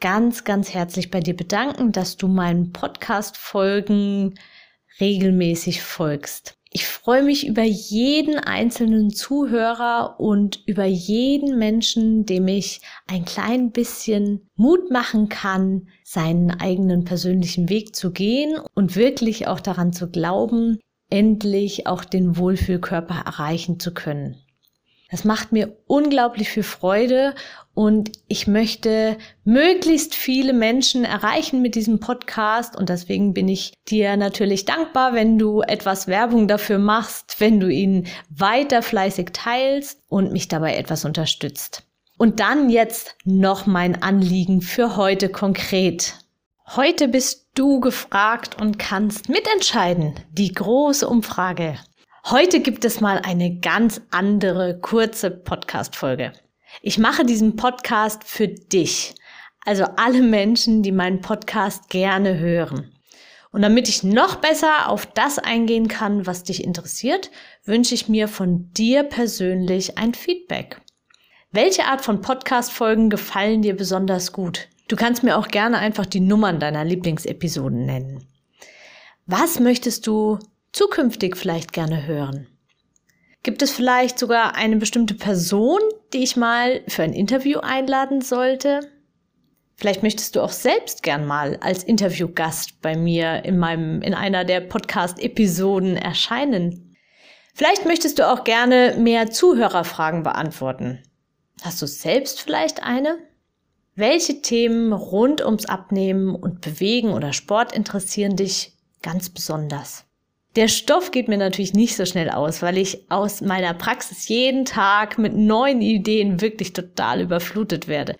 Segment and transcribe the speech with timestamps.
[0.00, 4.34] ganz, ganz herzlich bei dir bedanken, dass du meinen Podcast-Folgen
[5.00, 6.56] regelmäßig folgst.
[6.72, 13.72] Ich freue mich über jeden einzelnen Zuhörer und über jeden Menschen, dem ich ein klein
[13.72, 20.10] bisschen Mut machen kann, seinen eigenen persönlichen Weg zu gehen und wirklich auch daran zu
[20.10, 20.78] glauben,
[21.10, 24.36] endlich auch den Wohlfühlkörper erreichen zu können.
[25.10, 27.34] Das macht mir unglaublich viel Freude
[27.74, 34.16] und ich möchte möglichst viele Menschen erreichen mit diesem Podcast und deswegen bin ich dir
[34.16, 40.32] natürlich dankbar, wenn du etwas Werbung dafür machst, wenn du ihn weiter fleißig teilst und
[40.32, 41.82] mich dabei etwas unterstützt.
[42.16, 46.14] Und dann jetzt noch mein Anliegen für heute konkret.
[46.76, 50.14] Heute bist du gefragt und kannst mitentscheiden.
[50.30, 51.78] Die große Umfrage.
[52.26, 56.32] Heute gibt es mal eine ganz andere kurze Podcast-Folge.
[56.82, 59.14] Ich mache diesen Podcast für dich,
[59.64, 62.92] also alle Menschen, die meinen Podcast gerne hören.
[63.52, 67.30] Und damit ich noch besser auf das eingehen kann, was dich interessiert,
[67.64, 70.80] wünsche ich mir von dir persönlich ein Feedback.
[71.52, 74.68] Welche Art von Podcast-Folgen gefallen dir besonders gut?
[74.88, 78.28] Du kannst mir auch gerne einfach die Nummern deiner Lieblingsepisoden nennen.
[79.24, 80.38] Was möchtest du
[80.80, 82.46] zukünftig vielleicht gerne hören?
[83.42, 85.78] Gibt es vielleicht sogar eine bestimmte Person,
[86.14, 88.80] die ich mal für ein Interview einladen sollte?
[89.76, 94.46] Vielleicht möchtest du auch selbst gern mal als Interviewgast bei mir in meinem, in einer
[94.46, 96.96] der Podcast-Episoden erscheinen.
[97.52, 101.02] Vielleicht möchtest du auch gerne mehr Zuhörerfragen beantworten.
[101.60, 103.18] Hast du selbst vielleicht eine?
[103.96, 110.06] Welche Themen rund ums Abnehmen und Bewegen oder Sport interessieren dich ganz besonders?
[110.56, 114.64] Der Stoff geht mir natürlich nicht so schnell aus, weil ich aus meiner Praxis jeden
[114.64, 118.16] Tag mit neuen Ideen wirklich total überflutet werde.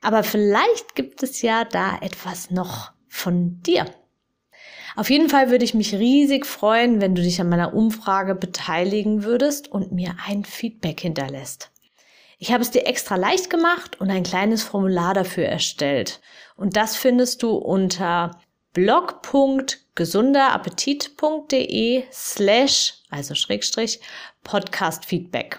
[0.00, 3.86] Aber vielleicht gibt es ja da etwas noch von dir.
[4.96, 9.24] Auf jeden Fall würde ich mich riesig freuen, wenn du dich an meiner Umfrage beteiligen
[9.24, 11.70] würdest und mir ein Feedback hinterlässt.
[12.38, 16.20] Ich habe es dir extra leicht gemacht und ein kleines Formular dafür erstellt.
[16.56, 18.40] Und das findest du unter
[19.96, 23.98] blog.gesunderappetit.de slash, also Schrägstrich,
[24.44, 25.58] Podcast Feedback.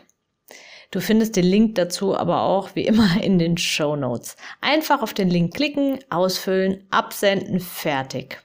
[0.92, 4.38] Du findest den Link dazu aber auch wie immer in den Show Notes.
[4.62, 8.42] Einfach auf den Link klicken, ausfüllen, absenden, fertig.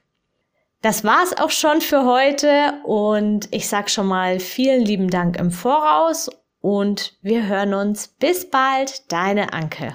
[0.81, 5.53] Das war's auch schon für heute und ich sag schon mal vielen lieben Dank im
[5.53, 6.29] Voraus
[6.61, 8.09] und wir hören uns.
[8.09, 9.95] Bis bald, deine Anke.